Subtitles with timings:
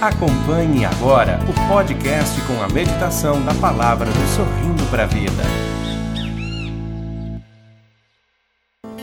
[0.00, 5.42] Acompanhe agora o podcast com a meditação da palavra do Sorrindo para a Vida.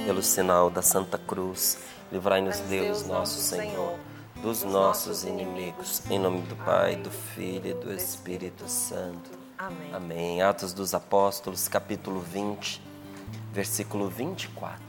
[0.06, 1.80] Pelo sinal da Santa Cruz,
[2.10, 4.00] livrai-nos Deus, nosso Senhor,
[4.42, 6.02] dos nossos inimigos.
[6.10, 9.32] Em nome do Pai, do Filho e do Espírito Santo.
[9.58, 9.94] Amém.
[9.94, 10.42] Amém.
[10.42, 12.82] Atos dos Apóstolos, capítulo 20,
[13.52, 14.80] versículo 24.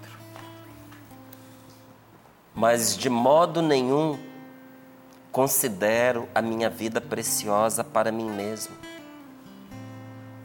[2.55, 4.17] Mas de modo nenhum
[5.37, 8.75] considero a minha vida preciosa para mim mesmo.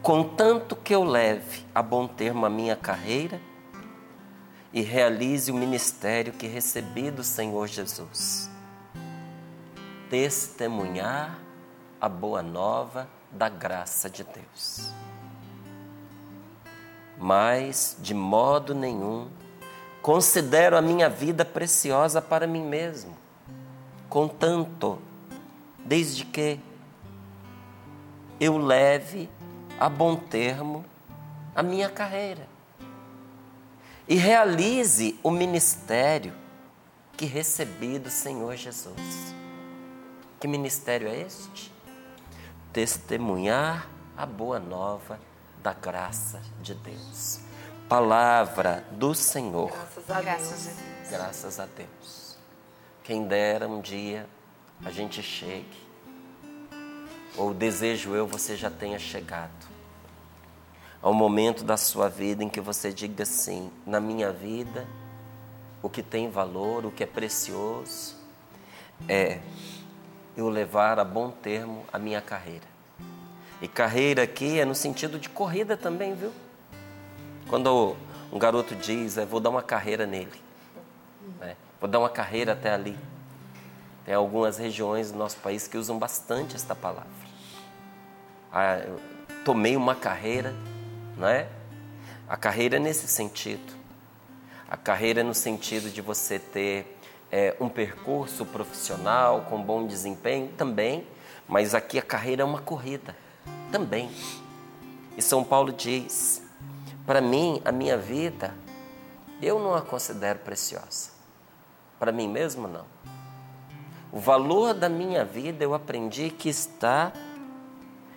[0.02, 3.40] Contanto que eu leve a bom termo a minha carreira
[4.70, 8.50] e realize o ministério que recebi do Senhor Jesus.
[10.10, 11.38] Testemunhar
[11.98, 14.92] a boa nova da graça de Deus.
[17.16, 19.30] Mas, de modo nenhum,
[20.02, 23.21] considero a minha vida preciosa para mim mesmo
[24.12, 24.98] contanto,
[25.78, 26.60] desde que
[28.38, 29.26] eu leve
[29.80, 30.84] a bom termo
[31.56, 32.46] a minha carreira
[34.06, 36.34] e realize o ministério
[37.16, 39.34] que recebi do Senhor Jesus.
[40.38, 41.72] Que ministério é este?
[42.70, 45.18] Testemunhar a boa nova
[45.62, 47.40] da graça de Deus.
[47.88, 49.70] Palavra do Senhor.
[49.70, 51.08] Graças a Deus.
[51.08, 52.21] Graças a Deus.
[53.04, 54.28] Quem dera um dia
[54.84, 55.66] a gente chegue,
[57.36, 59.50] ou desejo eu você já tenha chegado,
[61.00, 64.86] ao momento da sua vida em que você diga assim: na minha vida,
[65.82, 68.14] o que tem valor, o que é precioso,
[69.08, 69.40] é
[70.36, 72.70] eu levar a bom termo a minha carreira.
[73.60, 76.32] E carreira aqui é no sentido de corrida também, viu?
[77.48, 77.96] Quando
[78.32, 80.40] um garoto diz, é, vou dar uma carreira nele.
[81.40, 81.56] Né?
[81.82, 82.96] Vou dar uma carreira até ali.
[84.04, 87.10] Tem algumas regiões do nosso país que usam bastante esta palavra.
[88.52, 88.86] Ah,
[89.44, 90.54] tomei uma carreira,
[91.16, 91.48] não é?
[92.28, 93.74] A carreira é nesse sentido.
[94.70, 97.00] A carreira é no sentido de você ter
[97.32, 101.04] é, um percurso profissional com bom desempenho também,
[101.48, 103.16] mas aqui a carreira é uma corrida
[103.72, 104.08] também.
[105.16, 106.44] E São Paulo diz:
[107.04, 108.54] para mim, a minha vida,
[109.42, 111.21] eu não a considero preciosa.
[112.02, 112.84] Para mim mesmo, não.
[114.10, 117.12] O valor da minha vida eu aprendi que está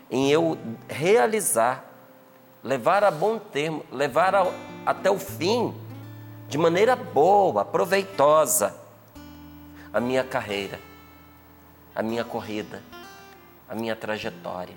[0.10, 0.58] em eu
[0.90, 1.86] realizar,
[2.64, 4.34] levar a bom termo, levar
[4.88, 5.72] até o fim,
[6.50, 8.76] de maneira boa, proveitosa,
[9.94, 10.80] a minha carreira,
[11.94, 12.82] a minha corrida,
[13.70, 14.74] a minha trajetória,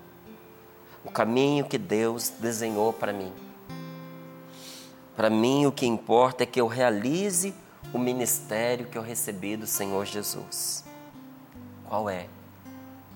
[1.03, 3.33] o caminho que Deus desenhou para mim.
[5.17, 7.55] Para mim, o que importa é que eu realize
[7.93, 10.85] o ministério que eu recebi do Senhor Jesus.
[11.89, 12.27] Qual é?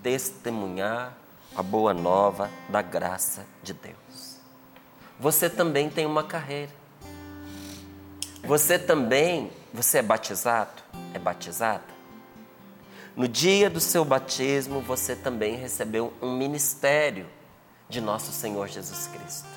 [0.02, 1.16] Testemunhar
[1.54, 4.38] a boa nova da graça de Deus.
[5.20, 6.72] Você também tem uma carreira.
[8.44, 10.82] Você também, você é batizado?
[11.14, 11.92] É batizada?
[13.14, 17.26] No dia do seu batismo, você também recebeu um ministério
[17.88, 19.48] de nosso Senhor Jesus Cristo.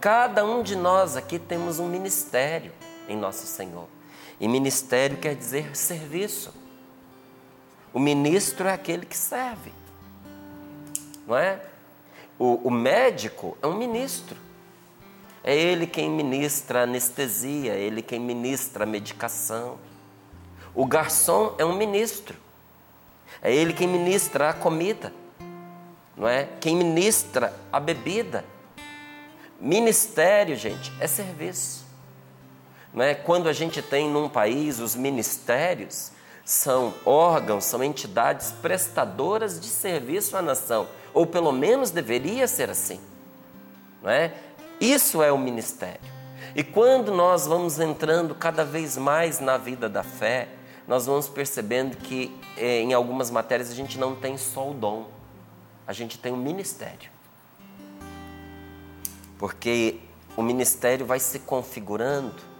[0.00, 2.72] Cada um de nós aqui temos um ministério
[3.08, 3.86] em nosso Senhor.
[4.40, 6.52] E ministério quer dizer serviço.
[7.92, 9.72] O ministro é aquele que serve,
[11.26, 11.60] não é?
[12.38, 14.36] O, o médico é um ministro.
[15.44, 19.78] É ele quem ministra anestesia, é ele quem ministra a medicação.
[20.74, 22.36] O garçom é um ministro.
[23.42, 25.12] É ele quem ministra a comida,
[26.16, 26.48] não é?
[26.60, 28.44] Quem ministra a bebida.
[29.60, 31.83] Ministério, gente, é serviço.
[32.94, 33.12] Não é?
[33.14, 36.12] Quando a gente tem num país os ministérios,
[36.44, 43.00] são órgãos, são entidades prestadoras de serviço à nação, ou pelo menos deveria ser assim.
[44.04, 44.30] É?
[44.80, 46.12] Isso é o ministério.
[46.54, 50.48] E quando nós vamos entrando cada vez mais na vida da fé,
[50.86, 55.08] nós vamos percebendo que eh, em algumas matérias a gente não tem só o dom,
[55.86, 57.10] a gente tem o ministério.
[59.38, 59.98] Porque
[60.36, 62.53] o ministério vai se configurando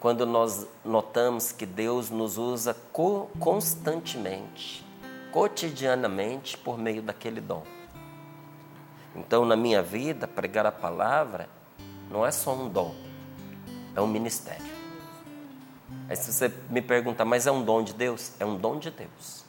[0.00, 2.74] quando nós notamos que Deus nos usa
[3.38, 4.84] constantemente,
[5.30, 7.62] cotidianamente, por meio daquele dom.
[9.14, 11.50] Então, na minha vida, pregar a palavra
[12.10, 12.94] não é só um dom,
[13.94, 14.80] é um ministério.
[16.08, 18.32] Aí, se você me pergunta, mas é um dom de Deus?
[18.40, 19.44] É um dom de Deus.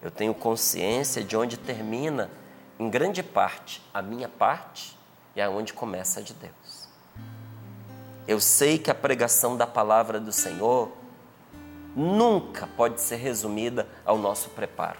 [0.00, 2.30] Eu tenho consciência de onde termina,
[2.78, 4.98] em grande parte, a minha parte
[5.36, 6.88] e aonde começa a de Deus.
[8.32, 10.90] Eu sei que a pregação da palavra do Senhor
[11.94, 14.98] nunca pode ser resumida ao nosso preparo.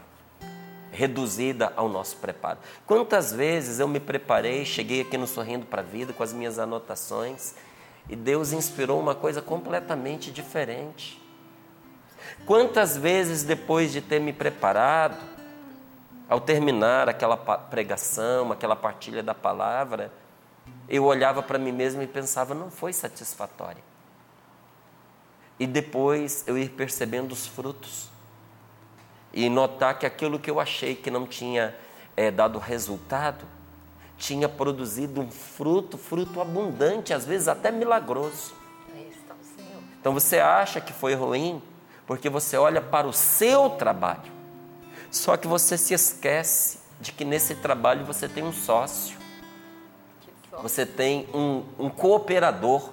[0.91, 2.59] Reduzida ao nosso preparo.
[2.87, 6.59] Quantas vezes eu me preparei, cheguei aqui no Sorrindo para a Vida com as minhas
[6.59, 7.55] anotações
[8.07, 11.19] e Deus inspirou uma coisa completamente diferente.
[12.45, 15.17] Quantas vezes depois de ter me preparado,
[16.29, 20.13] ao terminar aquela pregação, aquela partilha da palavra,
[20.89, 23.83] eu olhava para mim mesmo e pensava, não foi satisfatória.
[25.59, 28.11] E depois eu ir percebendo os frutos
[29.33, 31.75] e notar que aquilo que eu achei que não tinha
[32.17, 33.45] é, dado resultado,
[34.19, 38.55] tinha produzido um fruto, fruto abundante, às vezes até milagroso.
[40.01, 41.63] Então você acha que foi ruim
[42.07, 44.31] porque você olha para o seu trabalho.
[45.11, 49.17] Só que você se esquece de que nesse trabalho você tem um sócio,
[50.61, 52.91] você tem um, um cooperador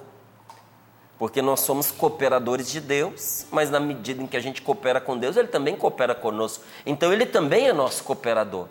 [1.17, 5.17] porque nós somos cooperadores de Deus, mas na medida em que a gente coopera com
[5.17, 6.63] Deus, Ele também coopera conosco.
[6.85, 8.67] Então Ele também é nosso cooperador.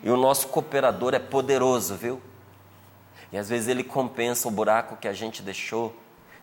[0.00, 2.22] E o nosso cooperador é poderoso, viu?
[3.32, 5.92] E às vezes Ele compensa o buraco que a gente deixou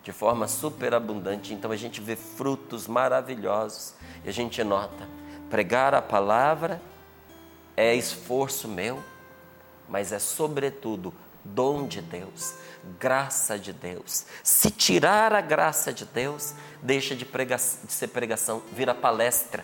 [0.03, 1.53] de forma superabundante.
[1.53, 3.93] Então a gente vê frutos maravilhosos
[4.25, 5.07] e a gente nota:
[5.49, 6.81] pregar a palavra
[7.77, 9.01] é esforço meu,
[9.87, 11.13] mas é sobretudo
[11.45, 12.55] dom de Deus
[12.99, 14.25] graça de Deus.
[14.43, 19.63] Se tirar a graça de Deus, deixa de, prega de ser pregação, vira palestra.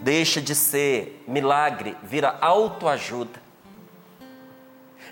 [0.00, 3.50] Deixa de ser milagre, vira autoajuda.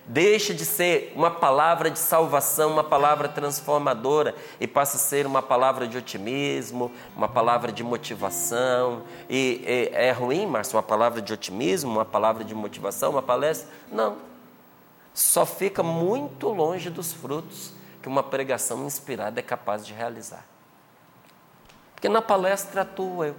[0.07, 5.43] Deixa de ser uma palavra de salvação, uma palavra transformadora e passa a ser uma
[5.43, 9.03] palavra de otimismo, uma palavra de motivação.
[9.29, 13.69] E, e é ruim, Márcio, uma palavra de otimismo, uma palavra de motivação, uma palestra?
[13.93, 14.28] Não
[15.19, 20.47] só fica muito longe dos frutos que uma pregação inspirada é capaz de realizar.
[21.93, 23.37] Porque na palestra atua eu,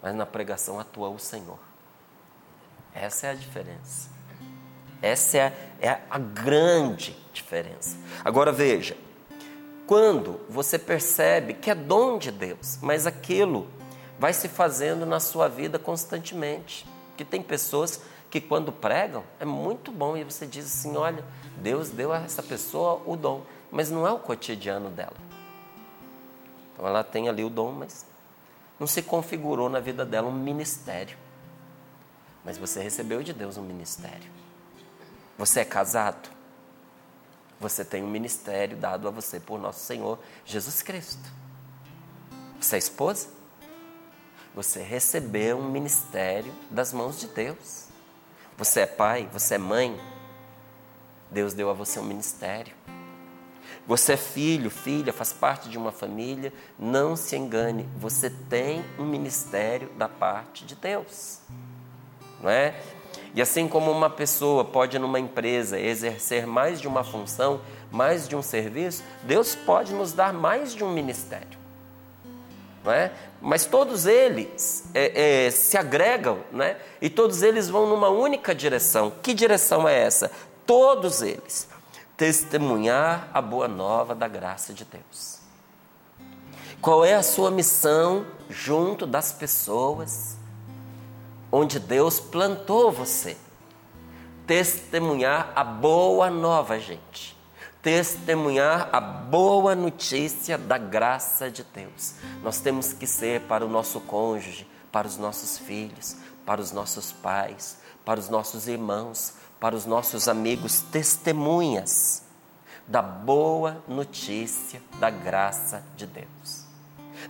[0.00, 1.58] mas na pregação atua o Senhor.
[2.94, 4.08] Essa é a diferença.
[5.02, 5.52] Essa é a,
[5.86, 7.98] é a grande diferença.
[8.24, 8.96] Agora veja,
[9.86, 13.68] quando você percebe que é dom de Deus, mas aquilo
[14.18, 16.86] vai se fazendo na sua vida constantemente.
[17.18, 18.00] Que tem pessoas
[18.32, 21.22] que quando pregam é muito bom e você diz assim: olha,
[21.58, 25.16] Deus deu a essa pessoa o dom, mas não é o cotidiano dela.
[26.72, 28.06] Então ela tem ali o dom, mas
[28.80, 31.18] não se configurou na vida dela um ministério.
[32.42, 34.30] Mas você recebeu de Deus um ministério.
[35.36, 36.30] Você é casado.
[37.60, 41.30] Você tem um ministério dado a você por nosso Senhor Jesus Cristo.
[42.58, 43.28] Você é esposa?
[44.54, 47.91] Você recebeu um ministério das mãos de Deus.
[48.56, 49.98] Você é pai, você é mãe.
[51.30, 52.74] Deus deu a você um ministério.
[53.86, 56.52] Você é filho, filha, faz parte de uma família.
[56.78, 61.40] Não se engane, você tem um ministério da parte de Deus.
[62.40, 62.78] Não é?
[63.34, 68.36] E assim como uma pessoa pode numa empresa exercer mais de uma função, mais de
[68.36, 71.61] um serviço, Deus pode nos dar mais de um ministério
[72.84, 73.12] não é?
[73.40, 76.76] mas todos eles é, é, se agregam né?
[77.00, 79.12] e todos eles vão numa única direção.
[79.22, 80.30] Que direção é essa?
[80.66, 81.68] Todos eles
[82.16, 85.38] testemunhar a boa nova da graça de Deus.
[86.80, 90.36] Qual é a sua missão junto das pessoas
[91.50, 93.36] onde Deus plantou você?
[94.46, 97.41] Testemunhar a boa nova, gente
[97.82, 102.14] testemunhar a boa notícia da graça de Deus.
[102.42, 107.10] Nós temos que ser para o nosso cônjuge, para os nossos filhos, para os nossos
[107.10, 112.22] pais, para os nossos irmãos, para os nossos amigos, testemunhas
[112.86, 116.64] da boa notícia da graça de Deus.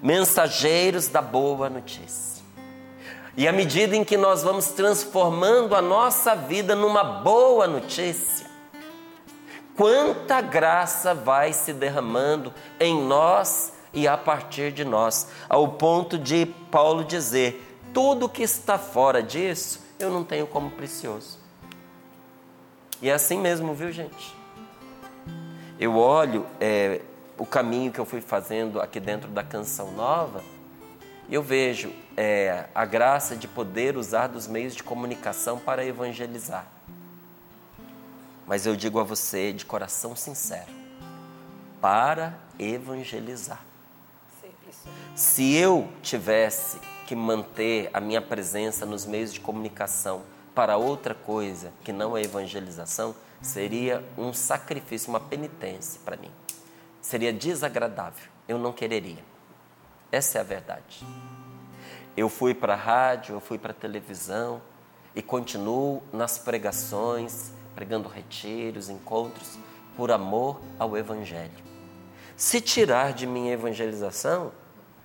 [0.02, 2.42] Mensageiros da boa notícia.
[3.36, 8.41] E à medida em que nós vamos transformando a nossa vida numa boa notícia,
[9.76, 16.46] quanta graça vai se derramando em nós e a partir de nós, ao ponto de
[16.70, 21.38] Paulo dizer: tudo que está fora disso eu não tenho como precioso.
[23.00, 24.34] E é assim mesmo, viu, gente?
[25.78, 27.00] Eu olho é,
[27.38, 30.42] o caminho que eu fui fazendo aqui dentro da canção nova
[31.28, 36.66] e eu vejo é, a graça de poder usar dos meios de comunicação para evangelizar.
[38.46, 40.70] Mas eu digo a você de coração sincero:
[41.80, 43.64] para evangelizar.
[45.14, 50.22] Se eu tivesse que manter a minha presença nos meios de comunicação
[50.54, 56.30] para outra coisa que não a evangelização, seria um sacrifício, uma penitência para mim.
[57.00, 58.30] seria desagradável.
[58.46, 59.24] Eu não quereria.
[60.10, 61.04] Essa é a verdade.
[62.16, 64.60] Eu fui para a rádio, eu fui para a televisão
[65.14, 67.50] e continuo nas pregações,
[67.82, 69.58] pregando retiros, encontros,
[69.96, 71.50] por amor ao Evangelho.
[72.36, 74.52] Se tirar de minha evangelização,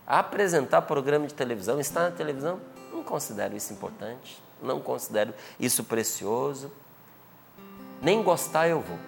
[0.06, 2.62] apresentar programa de televisão, estar na televisão,
[2.94, 6.72] não considero isso importante, não considero isso precioso.
[8.00, 9.00] Nem gostar eu vou.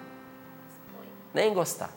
[1.32, 1.92] Nem gostar.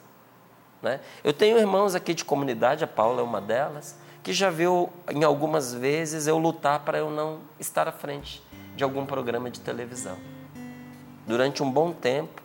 [0.80, 1.00] Né?
[1.24, 5.24] Eu tenho irmãos aqui de comunidade, a Paula é uma delas, que já viu em
[5.24, 8.44] algumas vezes eu lutar para eu não estar à frente
[8.75, 10.33] de algum programa de televisão.
[11.25, 12.42] Durante um bom tempo,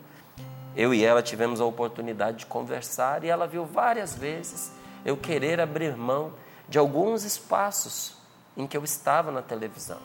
[0.75, 4.71] eu e ela tivemos a oportunidade de conversar e ela viu várias vezes
[5.03, 6.33] eu querer abrir mão
[6.67, 8.15] de alguns espaços
[8.55, 9.99] em que eu estava na televisão.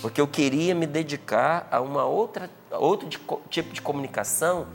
[0.00, 3.08] Porque eu queria me dedicar a uma outra outro
[3.48, 4.66] tipo de comunicação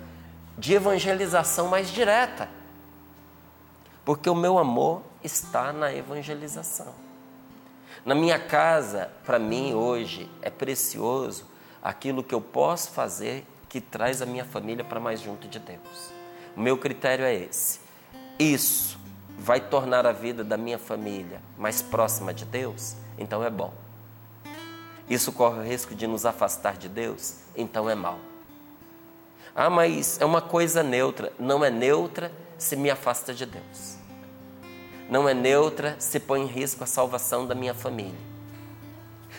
[0.57, 2.50] de evangelização mais direta.
[4.05, 6.93] Porque o meu amor está na evangelização.
[8.05, 11.46] Na minha casa, para mim hoje é precioso
[11.81, 16.12] aquilo que eu posso fazer que traz a minha família para mais junto de Deus.
[16.55, 17.79] O meu critério é esse.
[18.39, 19.00] Isso
[19.38, 23.74] vai tornar a vida da minha família mais próxima de Deus, então é bom.
[25.10, 28.19] Isso corre o risco de nos afastar de Deus, então é mal.
[29.55, 31.31] Ah, mas é uma coisa neutra.
[31.39, 33.98] Não é neutra se me afasta de Deus.
[35.10, 38.37] Não é neutra se põe em risco a salvação da minha família.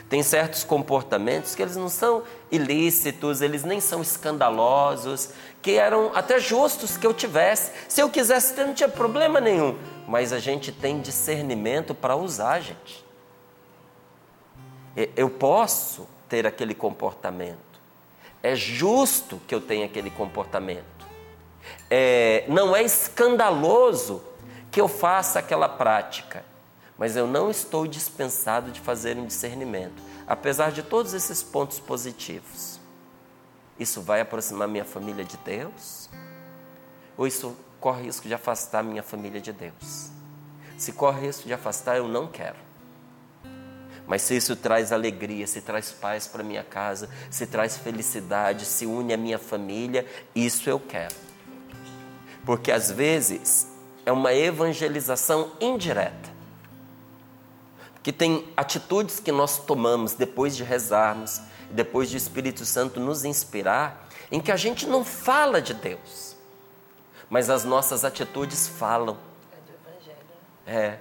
[0.09, 6.39] Tem certos comportamentos que eles não são ilícitos, eles nem são escandalosos, que eram até
[6.39, 7.73] justos que eu tivesse.
[7.89, 9.77] Se eu quisesse ter, não tinha problema nenhum.
[10.07, 13.05] Mas a gente tem discernimento para usar, gente.
[15.15, 17.59] Eu posso ter aquele comportamento.
[18.43, 21.07] É justo que eu tenha aquele comportamento.
[21.91, 24.23] É, não é escandaloso
[24.71, 26.45] que eu faça aquela prática
[26.99, 32.81] mas eu não estou dispensado de fazer um discernimento, apesar de todos esses pontos positivos.
[33.79, 36.11] Isso vai aproximar minha família de Deus?
[37.17, 40.11] Ou isso corre risco de afastar minha família de Deus?
[40.77, 42.57] Se corre risco de afastar, eu não quero.
[44.05, 48.87] Mas se isso traz alegria, se traz paz para minha casa, se traz felicidade, se
[48.87, 51.15] une à minha família, isso eu quero.
[52.45, 53.69] Porque às vezes
[54.05, 56.28] é uma evangelização indireta
[58.03, 61.41] que tem atitudes que nós tomamos depois de rezarmos,
[61.71, 66.37] depois de Espírito Santo nos inspirar, em que a gente não fala de Deus,
[67.29, 69.17] mas as nossas atitudes falam.
[69.53, 70.19] É do Evangelho.
[70.67, 70.99] É.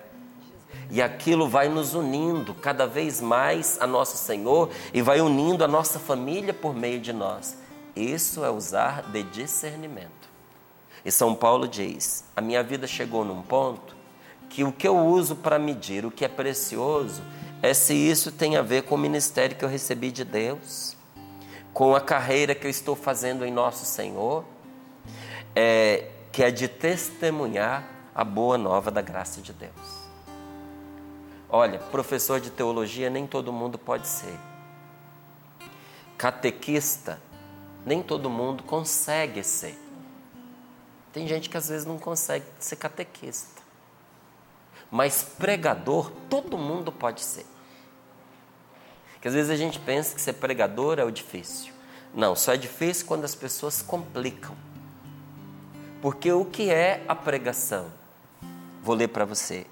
[0.89, 5.68] E aquilo vai nos unindo cada vez mais a nosso Senhor e vai unindo a
[5.68, 7.58] nossa família por meio de nós.
[7.96, 10.30] Isso é usar de discernimento.
[11.04, 13.97] E São Paulo diz: a minha vida chegou num ponto
[14.50, 17.22] que o que eu uso para medir o que é precioso
[17.62, 20.96] é se isso tem a ver com o ministério que eu recebi de Deus,
[21.74, 24.44] com a carreira que eu estou fazendo em nosso Senhor,
[25.56, 30.08] é, que é de testemunhar a boa nova da graça de Deus.
[31.50, 34.38] Olha, professor de teologia nem todo mundo pode ser.
[36.18, 37.22] Catequista,
[37.86, 39.77] nem todo mundo consegue ser.
[41.13, 43.66] Tem gente que às vezes não consegue ser catequista.
[44.89, 47.46] Mas pregador, todo mundo pode ser.
[49.13, 51.74] Porque às vezes a gente pensa que ser pregador é o difícil.
[52.13, 54.56] Não, só é difícil quando as pessoas complicam.
[56.01, 57.88] Porque o que é a pregação?
[58.82, 59.65] Vou ler para você.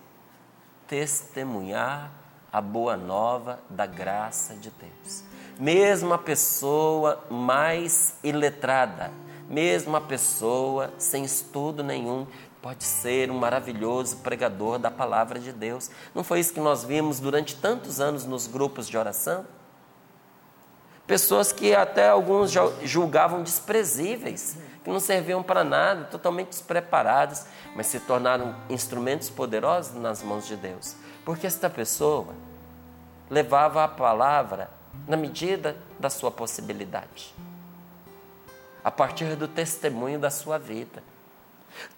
[0.88, 2.12] Testemunhar
[2.51, 5.24] a boa nova da graça de Deus.
[5.60, 9.12] Mesmo a pessoa mais iletrada,
[9.50, 12.25] mesmo a pessoa sem estudo nenhum,
[12.65, 15.91] pode ser um maravilhoso pregador da palavra de Deus.
[16.15, 19.45] Não foi isso que nós vimos durante tantos anos nos grupos de oração?
[21.05, 27.45] Pessoas que até alguns julgavam desprezíveis, que não serviam para nada, totalmente despreparadas,
[27.75, 30.95] mas se tornaram instrumentos poderosos nas mãos de Deus.
[31.24, 32.34] Porque esta pessoa
[33.29, 34.72] levava a palavra
[35.07, 37.31] na medida da sua possibilidade,
[38.84, 41.13] a partir do testemunho da sua vida.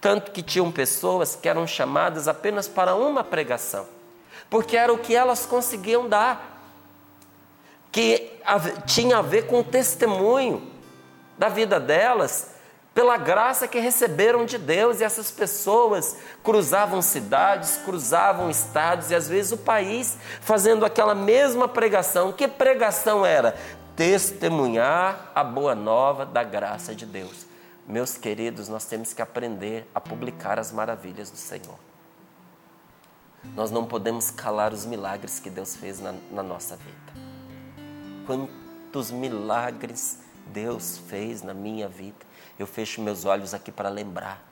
[0.00, 3.86] Tanto que tinham pessoas que eram chamadas apenas para uma pregação,
[4.48, 6.62] porque era o que elas conseguiam dar,
[7.90, 8.32] que
[8.86, 10.70] tinha a ver com o testemunho
[11.36, 12.54] da vida delas,
[12.94, 19.28] pela graça que receberam de Deus, e essas pessoas cruzavam cidades, cruzavam estados e às
[19.28, 22.32] vezes o país, fazendo aquela mesma pregação.
[22.32, 23.56] Que pregação era?
[23.94, 27.47] Testemunhar a boa nova da graça de Deus
[27.88, 31.78] Meus queridos, nós temos que aprender a publicar as maravilhas do Senhor.
[33.54, 37.12] Nós não podemos calar os milagres que Deus fez na, na nossa vida.
[38.26, 40.18] Quantos milagres
[40.48, 42.26] Deus fez na minha vida.
[42.58, 44.44] Eu fecho meus olhos aqui para lembrar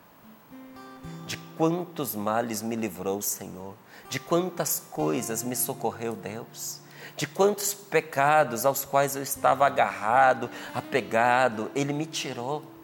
[1.26, 3.74] de quantos males me livrou o Senhor,
[4.08, 6.80] de quantas coisas me socorreu Deus,
[7.16, 12.75] de quantos pecados aos quais eu estava agarrado, apegado, Ele me tirou.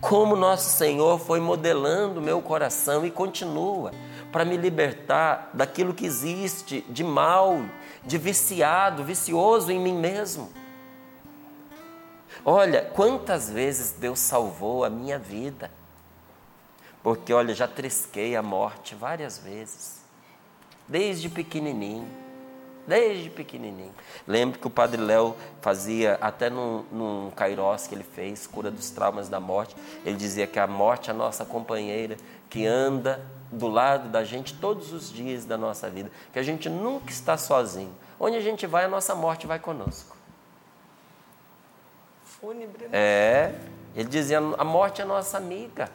[0.00, 3.92] Como nosso Senhor foi modelando meu coração e continua
[4.32, 7.62] para me libertar daquilo que existe de mal,
[8.04, 10.52] de viciado, vicioso em mim mesmo.
[12.44, 15.70] Olha, quantas vezes Deus salvou a minha vida.
[17.02, 20.02] Porque, olha, já trisquei a morte várias vezes.
[20.86, 22.08] Desde pequenininho.
[22.88, 23.94] Desde pequenininho.
[24.26, 28.88] Lembro que o Padre Léo fazia, até num, num Kairos que ele fez, cura dos
[28.88, 29.76] traumas da morte,
[30.06, 32.16] ele dizia que a morte é a nossa companheira,
[32.48, 33.20] que anda
[33.52, 37.36] do lado da gente todos os dias da nossa vida, que a gente nunca está
[37.36, 37.94] sozinho.
[38.18, 40.16] Onde a gente vai, a nossa morte vai conosco.
[42.24, 42.84] Fúnebre.
[42.84, 42.90] Né?
[42.90, 43.54] É,
[43.94, 45.90] ele dizia, a morte é nossa amiga,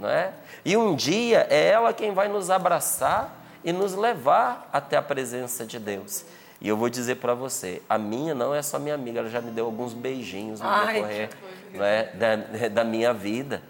[0.00, 0.32] não é?
[0.64, 5.64] E um dia é ela quem vai nos abraçar e nos levar até a presença
[5.64, 6.24] de Deus.
[6.60, 9.40] E eu vou dizer para você, a minha não é só minha amiga, ela já
[9.40, 11.30] me deu alguns beijinhos no Ai, decorrer
[11.72, 13.62] não é, da, da minha vida,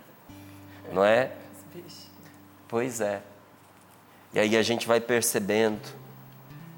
[0.92, 1.32] não é?
[2.66, 3.22] Pois é.
[4.32, 5.80] E aí a gente vai percebendo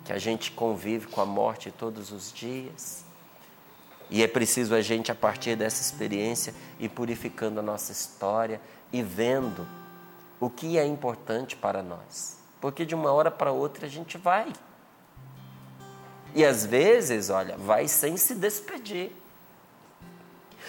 [0.05, 3.05] que a gente convive com a morte todos os dias.
[4.09, 8.61] E é preciso a gente, a partir dessa experiência, ir purificando a nossa história
[8.93, 9.67] e vendo
[10.41, 12.40] o que é importante para nós.
[12.61, 14.53] Porque de uma hora para outra a gente vai.
[16.35, 19.13] E às vezes, olha, vai sem se despedir.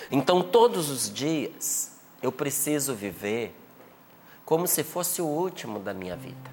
[0.09, 3.55] Então, todos os dias, eu preciso viver
[4.45, 6.51] como se fosse o último da minha vida.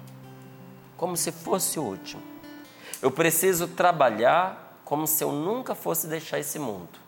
[0.95, 2.21] Como se fosse o último.
[3.01, 6.99] Eu preciso trabalhar como se eu nunca fosse deixar esse mundo.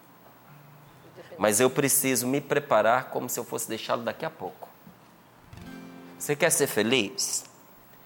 [1.37, 4.69] Mas eu preciso me preparar como se eu fosse deixá-lo daqui a pouco.
[6.17, 7.50] Você quer ser feliz?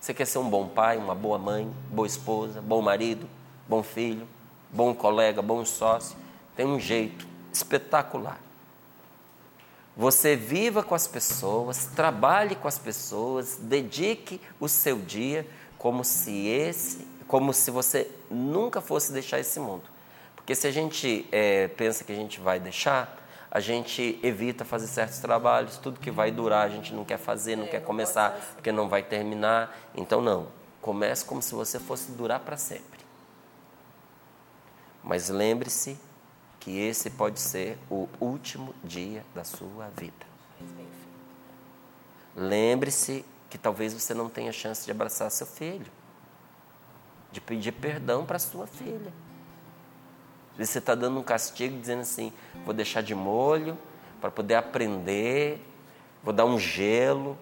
[0.06, 3.28] Você quer ser um bom pai, uma boa mãe, boa esposa, bom marido,
[3.68, 4.28] bom filho,
[4.72, 6.16] bom colega, bom sócio?
[6.56, 8.40] Tem um jeito espetacular.
[9.98, 16.50] Você viva com as pessoas, trabalhe com as pessoas, dedique o seu dia como se
[16.50, 19.86] esse, como se você nunca fosse deixar esse mundo.
[20.36, 23.25] Porque se a gente é, pensa que a gente vai deixar,
[23.56, 27.56] a gente evita fazer certos trabalhos, tudo que vai durar a gente não quer fazer,
[27.56, 29.74] não é, quer não começar, porque não vai terminar.
[29.96, 30.50] Então não,
[30.82, 33.00] comece como se você fosse durar para sempre.
[35.02, 35.98] Mas lembre-se
[36.60, 40.26] que esse pode ser o último dia da sua vida.
[42.36, 45.90] Lembre-se que talvez você não tenha chance de abraçar seu filho,
[47.32, 49.14] de pedir perdão para sua filha.
[50.58, 52.32] Você está dando um castigo dizendo assim:
[52.64, 53.78] vou deixar de molho
[54.22, 55.62] para poder aprender,
[56.24, 57.38] vou dar um gelo.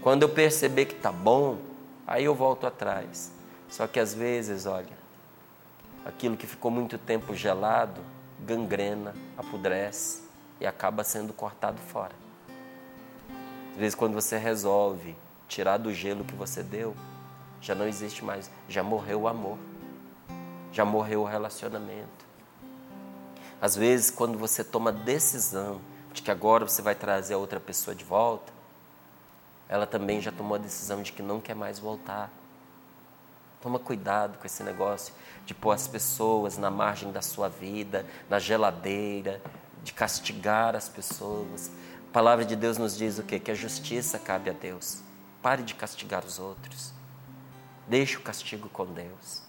[0.00, 1.58] Quando eu perceber que está bom,
[2.06, 3.32] aí eu volto atrás.
[3.68, 5.02] Só que às vezes, olha,
[6.04, 8.00] aquilo que ficou muito tempo gelado
[8.44, 10.22] gangrena, apodrece
[10.60, 12.12] e acaba sendo cortado fora.
[13.72, 15.16] Às vezes, quando você resolve
[15.48, 16.94] tirar do gelo que você deu,
[17.60, 19.58] já não existe mais, já morreu o amor,
[20.72, 22.26] já morreu o relacionamento.
[23.60, 25.80] Às vezes, quando você toma a decisão
[26.12, 28.52] de que agora você vai trazer a outra pessoa de volta,
[29.68, 32.30] ela também já tomou a decisão de que não quer mais voltar.
[33.60, 35.14] Toma cuidado com esse negócio
[35.46, 39.40] de pôr as pessoas na margem da sua vida, na geladeira,
[39.84, 41.70] de castigar as pessoas.
[42.08, 43.38] A palavra de Deus nos diz o quê?
[43.38, 45.02] Que a justiça cabe a Deus.
[45.40, 46.92] Pare de castigar os outros.
[47.86, 49.41] Deixe o castigo com Deus.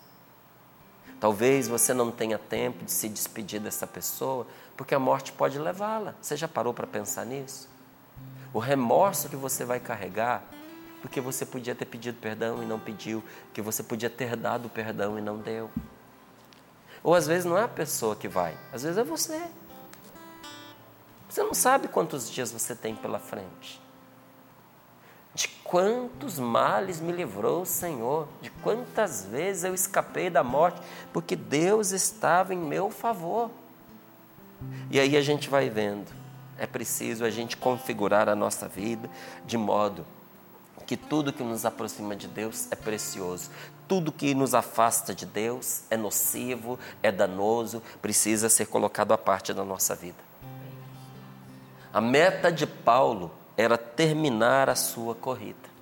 [1.24, 6.16] Talvez você não tenha tempo de se despedir dessa pessoa, porque a morte pode levá-la.
[6.22, 7.70] Você já parou para pensar nisso?
[8.54, 10.44] O remorso que você vai carregar
[11.02, 15.18] porque você podia ter pedido perdão e não pediu, que você podia ter dado perdão
[15.18, 15.72] e não deu.
[17.02, 19.42] Ou às vezes não é a pessoa que vai, às vezes é você.
[21.30, 23.82] Você não sabe quantos dias você tem pela frente.
[25.34, 30.80] De quantos males me livrou o Senhor, de quantas vezes eu escapei da morte,
[31.12, 33.50] porque Deus estava em meu favor.
[34.92, 36.12] E aí a gente vai vendo,
[36.58, 39.10] é preciso a gente configurar a nossa vida
[39.46, 40.06] de modo
[40.86, 43.50] que tudo que nos aproxima de Deus é precioso.
[43.88, 49.54] Tudo que nos afasta de Deus é nocivo, é danoso, precisa ser colocado à parte
[49.54, 50.18] da nossa vida.
[51.92, 55.74] A meta de Paulo era terminar a sua corrida.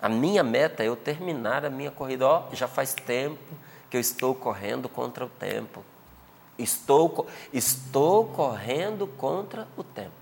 [0.00, 2.26] A minha meta é eu terminar a minha corrida.
[2.26, 3.54] Ó, oh, já faz tempo
[3.90, 5.84] que eu estou correndo contra o tempo.
[6.56, 10.12] Estou, estou correndo contra o tempo.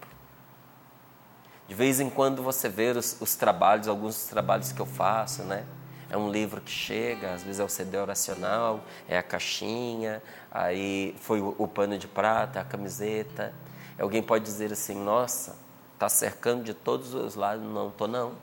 [1.69, 5.43] De vez em quando você vê os, os trabalhos, alguns dos trabalhos que eu faço,
[5.43, 5.67] né?
[6.09, 11.17] É um livro que chega, às vezes é o CD oracional, é a caixinha, aí
[11.21, 13.53] foi o, o pano de prata, a camiseta.
[13.99, 15.57] Alguém pode dizer assim: nossa,
[15.97, 17.65] está cercando de todos os lados.
[17.65, 18.35] Não, estou não.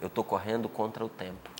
[0.00, 1.50] Eu estou correndo contra o tempo.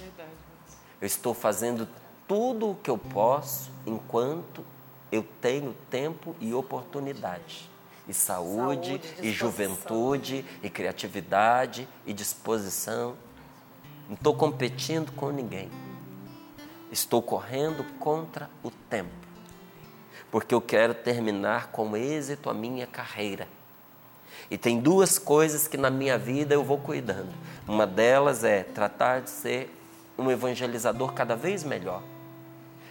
[1.01, 1.88] Eu estou fazendo
[2.27, 4.64] tudo o que eu posso enquanto
[5.11, 7.70] eu tenho tempo e oportunidade.
[8.09, 13.16] E saúde, saúde e juventude, e criatividade, e disposição.
[14.07, 15.70] Não estou competindo com ninguém.
[16.92, 19.11] Estou correndo contra o tempo.
[20.31, 23.49] Porque eu quero terminar com êxito a minha carreira.
[24.51, 27.33] E tem duas coisas que na minha vida eu vou cuidando.
[27.66, 29.70] Uma delas é tratar de ser
[30.18, 32.03] um evangelizador cada vez melhor.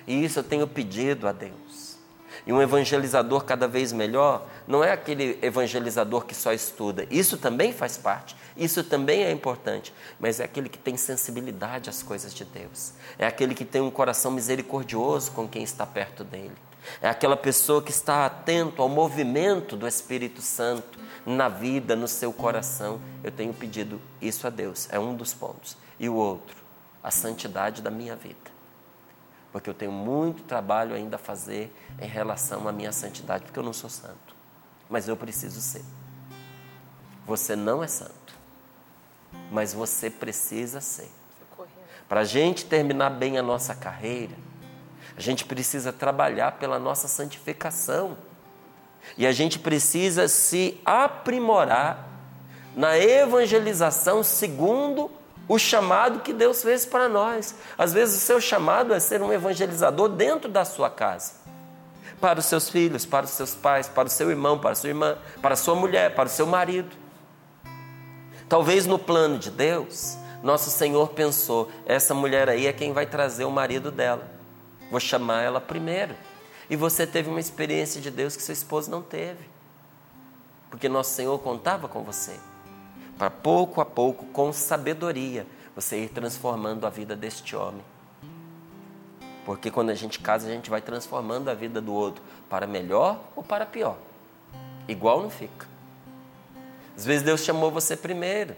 [0.05, 1.93] E isso eu tenho pedido a Deus.
[2.45, 7.07] E um evangelizador cada vez melhor não é aquele evangelizador que só estuda.
[7.09, 12.03] Isso também faz parte, isso também é importante, mas é aquele que tem sensibilidade às
[12.03, 12.93] coisas de Deus.
[13.17, 16.55] É aquele que tem um coração misericordioso com quem está perto dele.
[17.01, 22.31] É aquela pessoa que está atento ao movimento do Espírito Santo na vida, no seu
[22.33, 22.99] coração.
[23.23, 25.77] Eu tenho pedido isso a Deus, é um dos pontos.
[25.99, 26.57] E o outro,
[27.01, 28.51] a santidade da minha vida.
[29.51, 33.63] Porque eu tenho muito trabalho ainda a fazer em relação à minha santidade, porque eu
[33.63, 34.35] não sou santo.
[34.89, 35.85] Mas eu preciso ser.
[37.25, 38.37] Você não é santo,
[39.51, 41.09] mas você precisa ser.
[42.09, 44.35] Para a gente terminar bem a nossa carreira,
[45.15, 48.17] a gente precisa trabalhar pela nossa santificação.
[49.17, 52.09] E a gente precisa se aprimorar
[52.75, 55.11] na evangelização segundo
[55.47, 57.55] o chamado que Deus fez para nós.
[57.77, 61.33] Às vezes o seu chamado é ser um evangelizador dentro da sua casa.
[62.19, 64.89] Para os seus filhos, para os seus pais, para o seu irmão, para a sua
[64.89, 66.95] irmã, para a sua mulher, para o seu marido.
[68.47, 73.43] Talvez no plano de Deus, nosso Senhor pensou: essa mulher aí é quem vai trazer
[73.43, 74.31] o marido dela.
[74.89, 76.15] Vou chamar ela primeiro.
[76.73, 79.47] E você teve uma experiência de Deus que seu esposo não teve.
[80.71, 82.35] Porque nosso Senhor contava com você.
[83.15, 87.83] Para pouco a pouco, com sabedoria, você ir transformando a vida deste homem.
[89.45, 93.19] Porque quando a gente casa, a gente vai transformando a vida do outro para melhor
[93.35, 93.95] ou para pior.
[94.87, 95.67] Igual não fica.
[96.97, 98.55] Às vezes Deus chamou você primeiro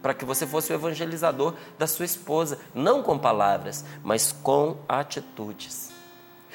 [0.00, 5.91] para que você fosse o evangelizador da sua esposa, não com palavras, mas com atitudes.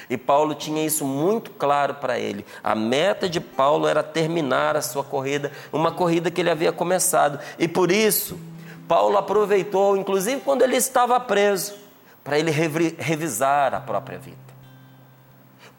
[0.10, 2.46] E Paulo tinha isso muito claro para ele.
[2.64, 7.40] A meta de Paulo era terminar a sua corrida, uma corrida que ele havia começado.
[7.60, 8.40] E por isso,
[8.88, 11.76] Paulo aproveitou, inclusive quando ele estava preso,
[12.24, 14.48] para ele revisar a própria vida.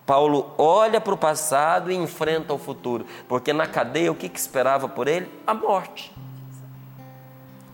[0.05, 4.39] Paulo olha para o passado e enfrenta o futuro, porque na cadeia o que, que
[4.39, 5.31] esperava por ele?
[5.47, 6.15] A morte.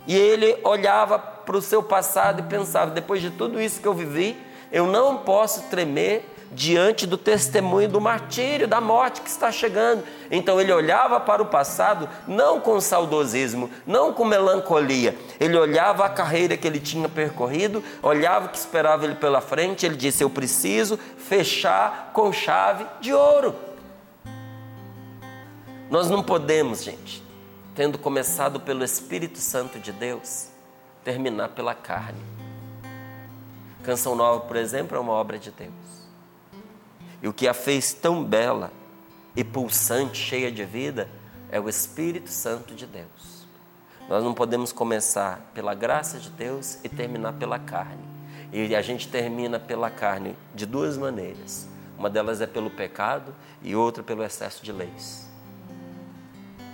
[0.06, 3.94] E ele olhava para o seu passado e pensava: depois de tudo isso que eu
[3.94, 4.36] vivi,
[4.72, 10.04] eu não posso tremer diante do testemunho do martírio, da morte que está chegando.
[10.30, 15.16] Então ele olhava para o passado não com saudosismo, não com melancolia.
[15.38, 19.84] Ele olhava a carreira que ele tinha percorrido, olhava o que esperava ele pela frente.
[19.84, 23.54] Ele disse: Eu preciso fechar com chave de ouro.
[25.90, 27.22] Nós não podemos, gente,
[27.74, 30.48] tendo começado pelo Espírito Santo de Deus,
[31.04, 32.20] terminar pela carne.
[33.82, 36.03] Canção Nova, por exemplo, é uma obra de Deus.
[37.24, 38.70] E o que a fez tão bela
[39.34, 41.08] e pulsante, cheia de vida,
[41.50, 43.46] é o Espírito Santo de Deus.
[44.10, 48.04] Nós não podemos começar pela graça de Deus e terminar pela carne.
[48.52, 51.66] E a gente termina pela carne de duas maneiras.
[51.98, 55.26] Uma delas é pelo pecado e outra pelo excesso de leis.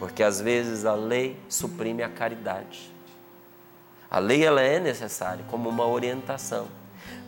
[0.00, 2.92] Porque às vezes a lei suprime a caridade.
[4.10, 6.66] A lei ela é necessária como uma orientação,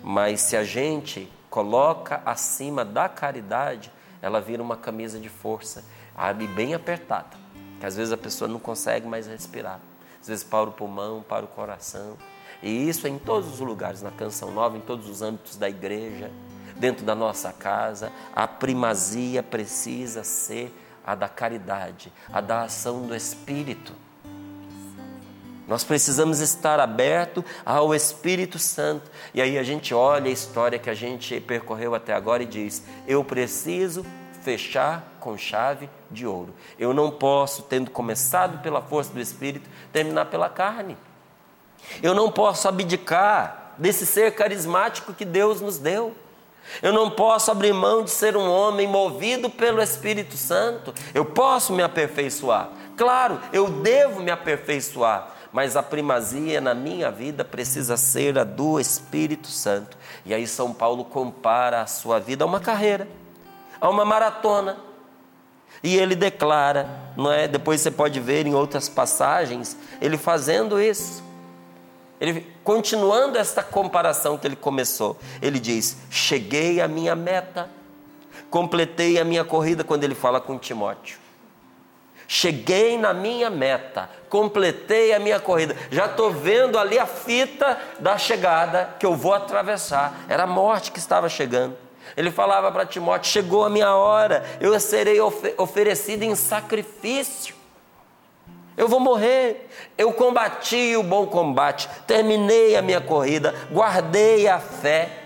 [0.02, 5.85] mas se a gente coloca acima da caridade, ela vira uma camisa de força,
[6.17, 7.37] abre bem apertada,
[7.79, 9.79] que às vezes a pessoa não consegue mais respirar.
[10.19, 12.17] Às vezes para o pulmão, para o coração.
[12.62, 15.69] E isso é em todos os lugares, na Canção Nova, em todos os âmbitos da
[15.69, 16.31] igreja,
[16.77, 18.11] dentro da nossa casa.
[18.35, 23.93] A primazia precisa ser a da caridade, a da ação do Espírito.
[25.72, 29.11] Nós precisamos estar aberto ao Espírito Santo.
[29.32, 32.85] E aí a gente olha a história que a gente percorreu até agora e diz:
[33.08, 34.04] eu preciso
[34.42, 36.52] fechar com chave de ouro.
[36.78, 40.94] Eu não posso, tendo começado pela força do Espírito, terminar pela carne.
[42.02, 46.14] Eu não posso abdicar desse ser carismático que Deus nos deu.
[46.82, 50.92] Eu não posso abrir mão de ser um homem movido pelo Espírito Santo.
[51.14, 52.68] Eu posso me aperfeiçoar.
[52.96, 58.81] Claro, eu devo me aperfeiçoar, mas a primazia na minha vida precisa ser a do
[58.81, 59.99] Espírito Santo.
[60.25, 63.07] E aí São Paulo compara a sua vida a uma carreira,
[63.79, 64.79] a uma maratona.
[65.83, 67.47] E ele declara, não é?
[67.47, 71.23] Depois você pode ver em outras passagens ele fazendo isso.
[72.19, 77.69] Ele continuando esta comparação que ele começou, ele diz: "Cheguei à minha meta,
[78.49, 81.21] completei a minha corrida" quando ele fala com Timóteo.
[82.35, 85.77] Cheguei na minha meta, completei a minha corrida.
[85.90, 90.25] Já estou vendo ali a fita da chegada que eu vou atravessar.
[90.31, 91.77] Era a morte que estava chegando.
[92.16, 95.18] Ele falava para Timóteo: Chegou a minha hora, eu serei
[95.59, 97.55] oferecido em sacrifício.
[98.79, 99.68] Eu vou morrer.
[99.99, 105.18] Eu combati o bom combate, terminei a minha corrida, guardei a fé.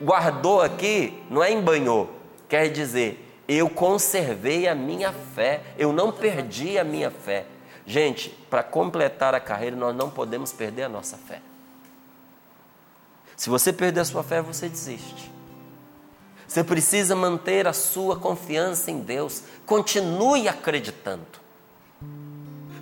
[0.00, 2.08] Guardou aqui não é embanhou,
[2.48, 7.46] quer dizer, eu conservei a minha fé, eu não perdi a minha fé.
[7.86, 11.40] Gente, para completar a carreira, nós não podemos perder a nossa fé.
[13.36, 15.32] Se você perder a sua fé, você desiste.
[16.46, 19.42] Você precisa manter a sua confiança em Deus.
[19.66, 21.26] Continue acreditando.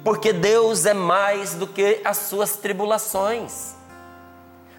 [0.04, 3.74] Porque Deus é mais do que as suas tribulações.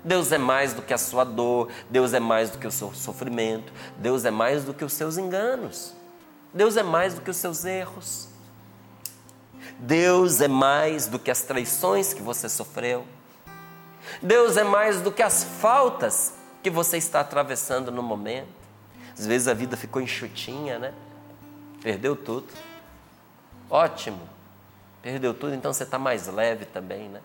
[0.03, 2.93] Deus é mais do que a sua dor, Deus é mais do que o seu
[2.93, 5.93] sofrimento, Deus é mais do que os seus enganos,
[6.53, 8.27] Deus é mais do que os seus erros,
[9.77, 13.05] Deus é mais do que as traições que você sofreu,
[14.21, 16.33] Deus é mais do que as faltas
[16.63, 18.49] que você está atravessando no momento.
[19.17, 20.93] Às vezes a vida ficou enxutinha, né?
[21.81, 22.47] Perdeu tudo.
[23.69, 24.29] Ótimo.
[25.01, 27.21] Perdeu tudo, então você está mais leve também, né?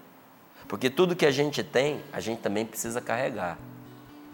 [0.69, 3.59] Porque tudo que a gente tem, a gente também precisa carregar.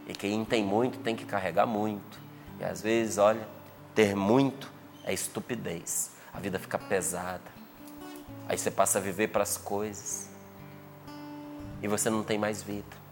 [0.07, 2.21] E quem tem muito tem que carregar muito.
[2.59, 3.47] E às vezes, olha,
[3.95, 4.71] ter muito
[5.05, 6.11] é estupidez.
[6.33, 7.41] A vida fica pesada.
[8.49, 10.29] Aí você passa a viver para as coisas.
[11.83, 13.03] E você não tem mais vida.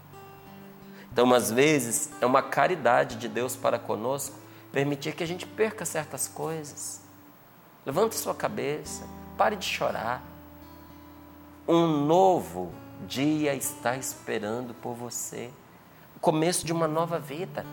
[1.11, 4.35] Então, às vezes, é uma caridade de Deus para conosco
[4.71, 7.01] permitir que a gente perca certas coisas.
[7.85, 9.05] Levante sua cabeça,
[9.37, 10.23] pare de chorar.
[11.67, 12.71] Um novo
[13.07, 15.49] dia está esperando por você.
[16.15, 17.65] O começo de uma nova vida.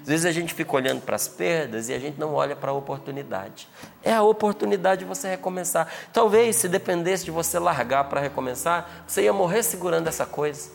[0.00, 2.70] Às vezes a gente fica olhando para as perdas e a gente não olha para
[2.70, 3.68] a oportunidade.
[4.02, 5.90] É a oportunidade de você recomeçar.
[6.12, 10.70] Talvez, se dependesse de você largar para recomeçar, você ia morrer segurando essa coisa.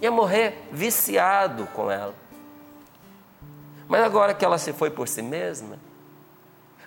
[0.00, 2.14] Ia morrer viciado com ela.
[3.88, 5.78] Mas agora que ela se foi por si mesma,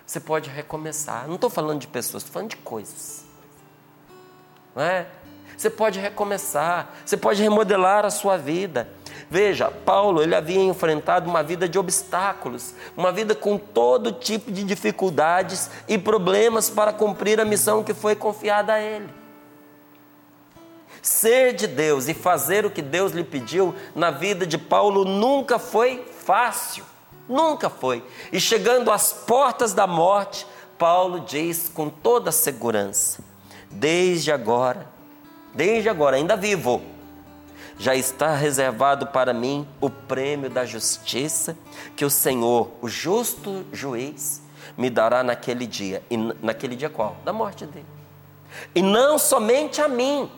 [0.06, 1.26] você pode recomeçar.
[1.26, 3.24] Não estou falando de pessoas, estou falando de coisas.
[4.74, 5.06] Não é?
[5.60, 8.88] Você pode recomeçar, você pode remodelar a sua vida.
[9.28, 14.64] Veja, Paulo, ele havia enfrentado uma vida de obstáculos, uma vida com todo tipo de
[14.64, 19.10] dificuldades e problemas para cumprir a missão que foi confiada a ele.
[21.02, 25.58] Ser de Deus e fazer o que Deus lhe pediu na vida de Paulo nunca
[25.58, 26.86] foi fácil,
[27.28, 28.02] nunca foi.
[28.32, 30.46] E chegando às portas da morte,
[30.78, 33.22] Paulo diz com toda segurança:
[33.70, 34.99] Desde agora
[35.54, 36.82] desde agora, ainda vivo,
[37.78, 41.56] já está reservado para mim o prêmio da justiça
[41.96, 44.42] que o Senhor, o justo juiz,
[44.76, 46.02] me dará naquele dia.
[46.10, 47.16] E naquele dia qual?
[47.24, 47.86] Da morte dele.
[48.74, 50.30] E não somente a mim,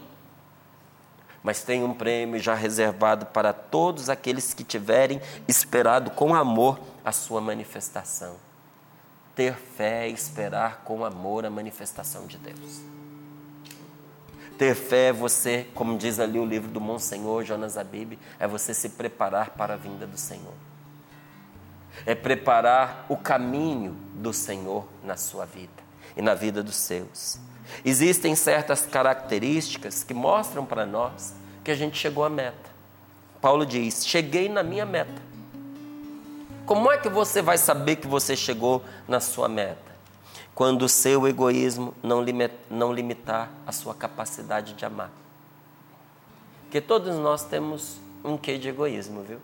[1.42, 7.10] mas tem um prêmio já reservado para todos aqueles que tiverem esperado com amor a
[7.10, 8.36] sua manifestação.
[9.34, 12.80] Ter fé e esperar com amor a manifestação de Deus.
[14.62, 18.72] Ter fé é você, como diz ali o livro do Monsenhor Jonas Abib, é você
[18.72, 20.54] se preparar para a vinda do Senhor.
[22.06, 25.82] É preparar o caminho do Senhor na sua vida
[26.16, 27.40] e na vida dos seus.
[27.84, 32.70] Existem certas características que mostram para nós que a gente chegou à meta.
[33.40, 35.20] Paulo diz: Cheguei na minha meta.
[36.64, 39.91] Como é que você vai saber que você chegou na sua meta?
[40.54, 42.24] Quando o seu egoísmo não,
[42.70, 45.10] não limitar a sua capacidade de amar.
[46.62, 49.40] Porque todos nós temos um quê de egoísmo, viu?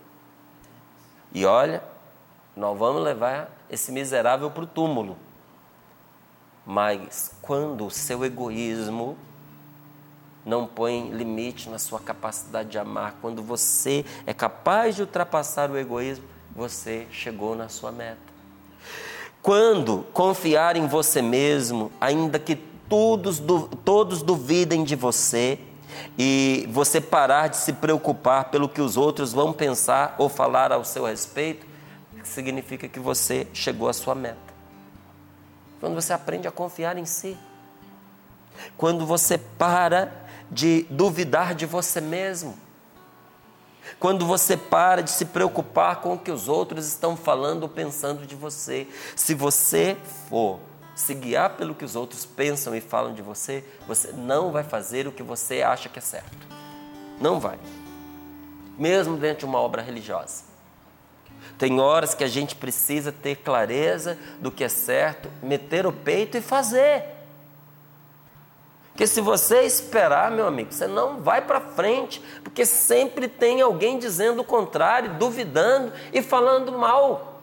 [1.33, 1.83] E olha,
[2.55, 5.17] nós vamos levar esse miserável para o túmulo.
[6.65, 9.17] Mas quando o seu egoísmo
[10.45, 15.77] não põe limite na sua capacidade de amar, quando você é capaz de ultrapassar o
[15.77, 18.28] egoísmo, você chegou na sua meta.
[19.41, 23.41] Quando confiar em você mesmo, ainda que todos,
[23.83, 25.59] todos duvidem de você,
[26.17, 30.83] e você parar de se preocupar pelo que os outros vão pensar ou falar ao
[30.83, 31.65] seu respeito,
[32.23, 34.37] significa que você chegou à sua meta.
[35.79, 37.37] Quando você aprende a confiar em si,
[38.77, 40.11] quando você para
[40.51, 42.57] de duvidar de você mesmo,
[43.99, 48.25] quando você para de se preocupar com o que os outros estão falando ou pensando
[48.25, 48.87] de você.
[49.15, 49.97] Se você
[50.29, 50.59] for
[50.95, 55.07] se guiar pelo que os outros pensam e falam de você, você não vai fazer
[55.07, 56.47] o que você acha que é certo.
[57.19, 57.59] Não vai.
[58.77, 60.43] Mesmo dentro de uma obra religiosa.
[61.57, 66.37] Tem horas que a gente precisa ter clareza do que é certo, meter o peito
[66.37, 67.18] e fazer.
[68.99, 73.97] Porque se você esperar, meu amigo, você não vai para frente, porque sempre tem alguém
[73.97, 77.41] dizendo o contrário, duvidando e falando mal.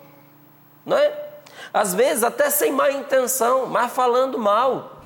[0.85, 1.11] Não é?
[1.73, 5.01] Às vezes até sem má intenção, mas falando mal.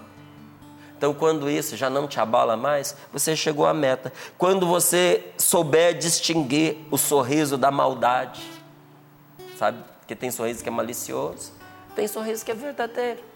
[0.98, 4.12] Então, quando isso já não te abala mais, você chegou à meta.
[4.36, 8.42] Quando você souber distinguir o sorriso da maldade,
[9.56, 9.84] sabe?
[10.00, 11.52] Porque tem sorriso que é malicioso,
[11.94, 13.29] tem sorriso que é verdadeiro.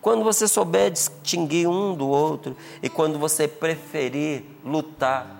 [0.00, 5.36] Quando você souber distinguir um do outro e quando você preferir lutar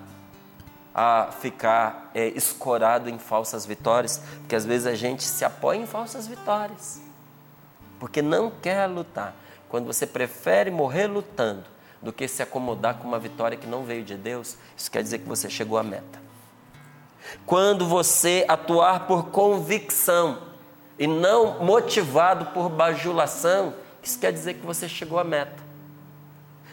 [0.93, 5.85] a ficar é, escorado em falsas vitórias, porque às vezes a gente se apoia em
[5.85, 7.01] falsas vitórias,
[7.99, 9.33] porque não quer lutar.
[9.69, 11.63] Quando você prefere morrer lutando
[12.01, 15.19] do que se acomodar com uma vitória que não veio de Deus, isso quer dizer
[15.19, 16.21] que você chegou à meta.
[17.45, 20.39] Quando você atuar por convicção
[20.99, 25.61] e não motivado por bajulação, isso quer dizer que você chegou à meta.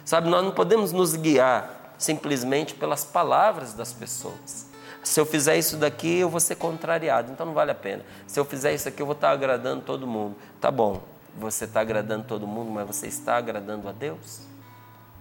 [0.05, 4.69] Sabe, nós não podemos nos guiar simplesmente pelas palavras das pessoas.
[5.03, 8.05] Se eu fizer isso daqui, eu vou ser contrariado, então não vale a pena.
[8.27, 10.37] Se eu fizer isso aqui, eu vou estar agradando todo mundo.
[10.61, 11.03] Tá bom,
[11.37, 14.41] você está agradando todo mundo, mas você está agradando a Deus?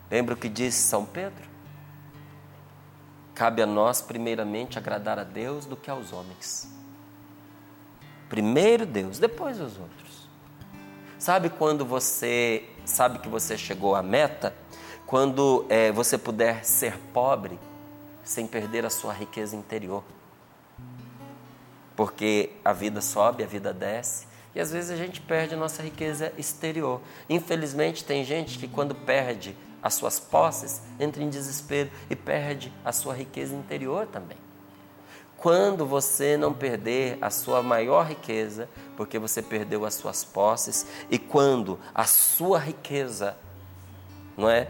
[0.09, 1.47] Lembra o que disse São Pedro?
[3.35, 6.67] Cabe a nós, primeiramente, agradar a Deus do que aos homens.
[8.29, 10.06] Primeiro Deus, depois os outros.
[11.27, 14.55] Sabe quando você sabe que você chegou à meta?
[15.05, 17.59] Quando é, você puder ser pobre
[18.23, 20.05] sem perder a sua riqueza interior.
[21.97, 25.83] Porque a vida sobe, a vida desce, e às vezes a gente perde a nossa
[25.83, 27.01] riqueza exterior.
[27.29, 32.93] Infelizmente, tem gente que quando perde as suas posses, entra em desespero e perde a
[32.93, 34.46] sua riqueza interior também
[35.37, 41.19] quando você não perder a sua maior riqueza, porque você perdeu as suas posses, e
[41.19, 43.37] quando a sua riqueza,
[44.35, 44.67] não é?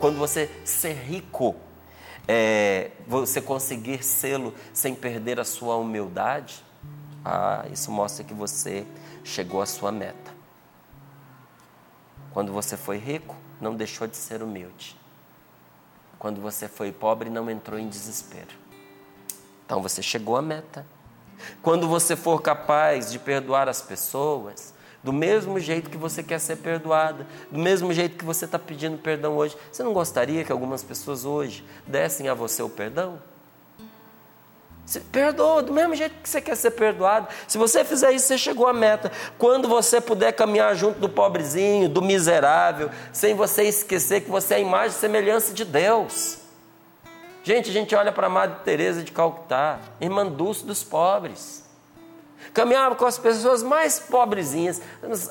[0.00, 1.54] Quando você ser rico,
[2.26, 6.64] é, você conseguir sê-lo sem perder a sua humildade,
[7.22, 8.86] ah, isso mostra que você
[9.22, 10.30] chegou à sua meta.
[12.32, 14.96] Quando você foi rico, não deixou de ser humilde.
[16.18, 18.69] Quando você foi pobre, não entrou em desespero.
[19.70, 20.84] Então você chegou à meta.
[21.62, 26.56] Quando você for capaz de perdoar as pessoas, do mesmo jeito que você quer ser
[26.56, 30.82] perdoada, do mesmo jeito que você está pedindo perdão hoje, você não gostaria que algumas
[30.82, 33.22] pessoas hoje dessem a você o perdão?
[34.84, 37.28] Você perdoa do mesmo jeito que você quer ser perdoado.
[37.46, 39.12] Se você fizer isso, você chegou à meta.
[39.38, 44.56] Quando você puder caminhar junto do pobrezinho, do miserável, sem você esquecer que você é
[44.56, 46.40] a imagem e semelhança de Deus.
[47.50, 51.64] Gente, a gente olha para a Madre Teresa de Calcutá, irmã dulce dos pobres.
[52.54, 54.80] Caminhava com as pessoas mais pobrezinhas,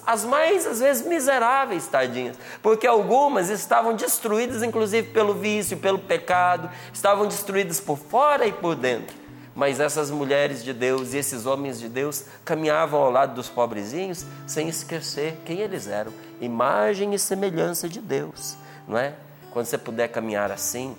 [0.06, 2.36] as mais, às vezes, miseráveis, tadinhas.
[2.62, 8.76] Porque algumas estavam destruídas, inclusive, pelo vício, pelo pecado, estavam destruídas por fora e por
[8.76, 9.16] dentro.
[9.56, 14.26] Mas essas mulheres de Deus e esses homens de Deus caminhavam ao lado dos pobrezinhos
[14.46, 19.14] sem esquecer quem eles eram imagem e semelhança de Deus, não é?
[19.52, 20.98] Quando você puder caminhar assim,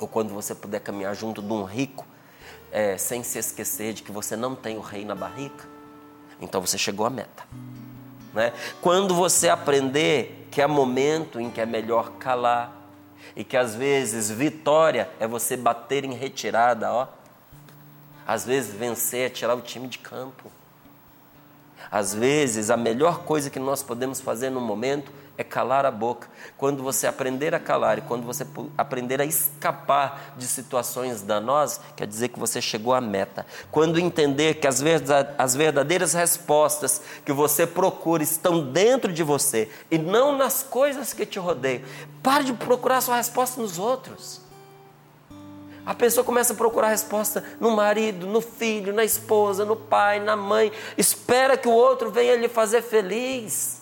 [0.00, 2.06] ou quando você puder caminhar junto de um rico,
[2.70, 5.64] é, sem se esquecer de que você não tem o rei na barriga,
[6.40, 7.44] então você chegou à meta.
[8.32, 8.52] Né?
[8.80, 12.78] Quando você aprender que há momento em que é melhor calar,
[13.34, 17.06] e que às vezes vitória é você bater em retirada, ó.
[18.26, 20.50] Às vezes vencer é tirar o time de campo.
[21.90, 26.28] Às vezes a melhor coisa que nós podemos fazer no momento é calar a boca.
[26.56, 28.44] Quando você aprender a calar e quando você
[28.76, 33.46] aprender a escapar de situações danosas, quer dizer que você chegou à meta.
[33.70, 40.36] Quando entender que as verdadeiras respostas que você procura estão dentro de você e não
[40.36, 41.82] nas coisas que te rodeiam,
[42.20, 44.40] pare de procurar sua resposta nos outros.
[45.86, 50.36] A pessoa começa a procurar resposta no marido, no filho, na esposa, no pai, na
[50.36, 50.70] mãe.
[50.98, 53.77] Espera que o outro venha lhe fazer feliz.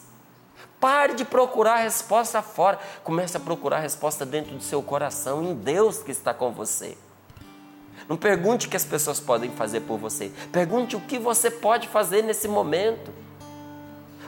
[0.80, 2.78] Pare de procurar resposta fora.
[3.02, 6.96] Comece a procurar resposta dentro do seu coração, em Deus que está com você.
[8.08, 10.30] Não pergunte o que as pessoas podem fazer por você.
[10.52, 13.10] Pergunte o que você pode fazer nesse momento.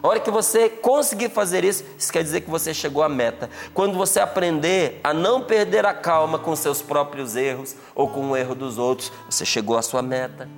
[0.02, 3.50] A hora que você conseguir fazer isso, isso quer dizer que você chegou à meta.
[3.74, 8.36] Quando você aprender a não perder a calma com seus próprios erros ou com o
[8.36, 10.48] erro dos outros, você chegou à sua meta.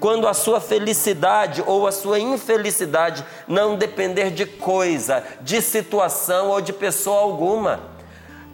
[0.00, 6.60] Quando a sua felicidade ou a sua infelicidade não depender de coisa, de situação ou
[6.60, 7.94] de pessoa alguma.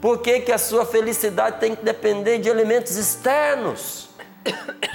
[0.00, 4.08] Por que, que a sua felicidade tem que depender de elementos externos?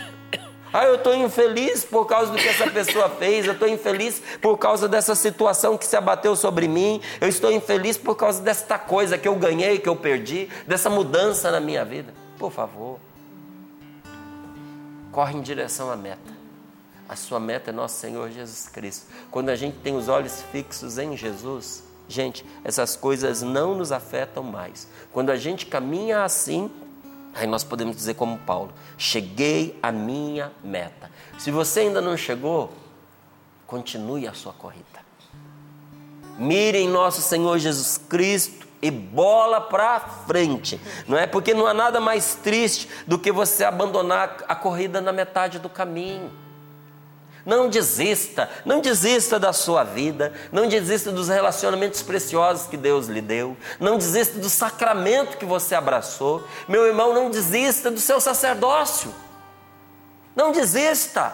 [0.77, 4.57] Ah, eu estou infeliz por causa do que essa pessoa fez, eu estou infeliz por
[4.57, 9.17] causa dessa situação que se abateu sobre mim, eu estou infeliz por causa desta coisa
[9.17, 12.13] que eu ganhei, que eu perdi, dessa mudança na minha vida.
[12.37, 12.99] Por favor,
[15.15, 16.35] corre em direção à meta.
[17.07, 19.05] A sua meta é nosso Senhor Jesus Cristo.
[19.31, 24.43] Quando a gente tem os olhos fixos em Jesus, gente, essas coisas não nos afetam
[24.43, 24.89] mais.
[25.13, 26.69] Quando a gente caminha assim,
[27.37, 31.11] Aí nós podemos dizer como Paulo: cheguei à minha meta.
[31.37, 32.71] Se você ainda não chegou,
[33.67, 35.03] continue a sua corrida.
[36.37, 40.79] Mire em nosso Senhor Jesus Cristo e bola para frente.
[41.07, 45.11] Não é porque não há nada mais triste do que você abandonar a corrida na
[45.11, 46.31] metade do caminho.
[47.43, 53.21] Não desista, não desista da sua vida, não desista dos relacionamentos preciosos que Deus lhe
[53.21, 56.47] deu, não desista do sacramento que você abraçou.
[56.67, 59.11] Meu irmão, não desista do seu sacerdócio.
[60.35, 61.33] Não desista.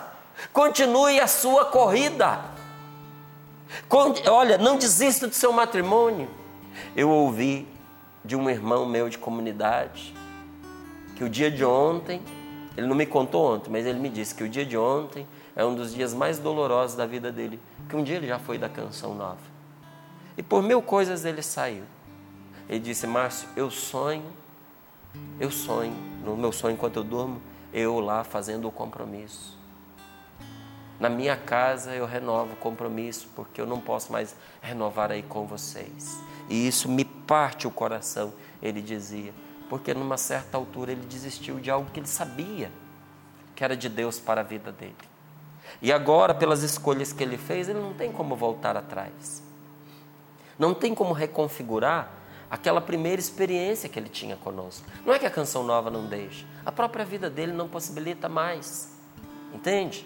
[0.53, 2.39] Continue a sua corrida.
[4.29, 6.40] Olha, não desista do seu matrimônio.
[6.95, 7.67] Eu ouvi
[8.23, 10.13] de um irmão meu de comunidade
[11.15, 12.21] que o dia de ontem,
[12.75, 15.63] ele não me contou ontem, mas ele me disse que o dia de ontem é
[15.63, 18.67] um dos dias mais dolorosos da vida dele, que um dia ele já foi da
[18.67, 19.37] canção nova.
[20.35, 21.83] E por mil coisas ele saiu.
[22.67, 24.25] Ele disse: Márcio, eu sonho,
[25.39, 25.93] eu sonho,
[26.23, 27.41] no meu sonho enquanto eu durmo,
[27.73, 29.59] eu lá fazendo o compromisso.
[30.99, 35.45] Na minha casa eu renovo o compromisso, porque eu não posso mais renovar aí com
[35.45, 36.17] vocês.
[36.51, 39.33] E isso me parte o coração, ele dizia,
[39.69, 42.69] porque numa certa altura ele desistiu de algo que ele sabia
[43.55, 44.93] que era de Deus para a vida dele.
[45.81, 49.41] E agora, pelas escolhas que ele fez, ele não tem como voltar atrás.
[50.59, 52.11] Não tem como reconfigurar
[52.49, 54.85] aquela primeira experiência que ele tinha conosco.
[55.05, 58.91] Não é que a canção nova não deixe, a própria vida dele não possibilita mais.
[59.53, 60.05] Entende?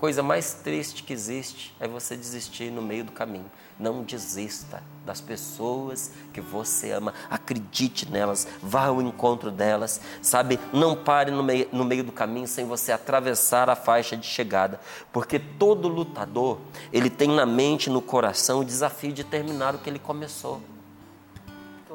[0.00, 3.48] Coisa mais triste que existe é você desistir no meio do caminho.
[3.78, 7.12] Não desista das pessoas que você ama.
[7.30, 10.00] Acredite nelas, vá ao encontro delas.
[10.20, 14.26] Sabe, não pare no meio, no meio do caminho sem você atravessar a faixa de
[14.26, 14.80] chegada.
[15.12, 16.58] Porque todo lutador,
[16.92, 20.60] ele tem na mente, no coração, o desafio de terminar o que ele começou.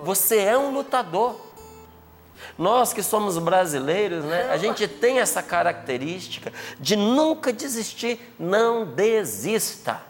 [0.03, 1.47] Você é um lutador.
[2.57, 8.19] Nós que somos brasileiros, né, a gente tem essa característica de nunca desistir.
[8.37, 10.01] Não desista.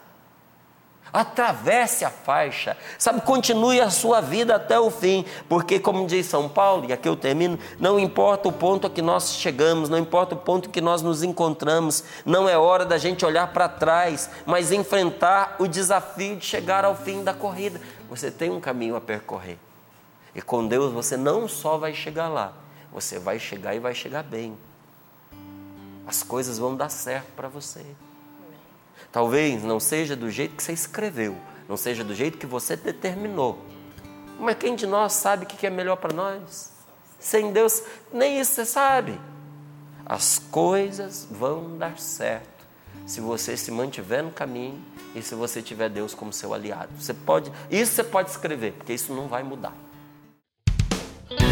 [1.12, 3.20] Atravesse a faixa, sabe?
[3.20, 7.16] Continue a sua vida até o fim, porque, como diz São Paulo, e aqui eu
[7.16, 11.02] termino, não importa o ponto a que nós chegamos, não importa o ponto que nós
[11.02, 16.44] nos encontramos, não é hora da gente olhar para trás, mas enfrentar o desafio de
[16.44, 17.80] chegar ao fim da corrida.
[18.08, 19.58] Você tem um caminho a percorrer.
[20.34, 22.52] E com Deus você não só vai chegar lá,
[22.92, 24.56] você vai chegar e vai chegar bem.
[26.06, 27.84] As coisas vão dar certo para você.
[29.10, 31.36] Talvez não seja do jeito que você escreveu,
[31.68, 33.58] não seja do jeito que você determinou.
[34.38, 36.72] Mas quem de nós sabe o que é melhor para nós?
[37.18, 37.82] Sem Deus,
[38.12, 39.18] nem isso você sabe.
[40.06, 42.66] As coisas vão dar certo
[43.06, 44.80] se você se mantiver no caminho
[45.14, 46.90] e se você tiver Deus como seu aliado.
[46.98, 49.74] Você pode, isso você pode escrever, porque isso não vai mudar.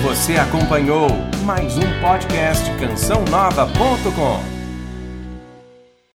[0.03, 1.09] Você acompanhou
[1.45, 4.56] mais um podcast CançãoNova.com.